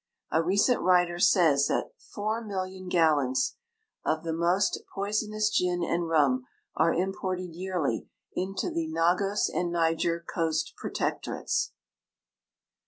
A 0.31 0.41
recent 0.41 0.81
writer 0.81 1.19
says 1.19 1.67
that 1.67 1.91
four 1.99 2.43
million 2.43 2.87
gallons 2.89 3.57
of 4.03 4.23
the 4.23 4.33
most 4.33 4.81
jtoisonous 4.97 5.51
gin 5.53 5.83
and 5.83 6.07
rum 6.09 6.47
arc 6.75 6.97
im 6.97 7.13
ported 7.13 7.53
yearly 7.53 8.07
into 8.33 8.71
the 8.71 8.87
Nagos 8.87 9.47
and 9.47 9.71
Niger 9.71 10.19
coast 10.27 10.73
protectorates. 10.75 11.73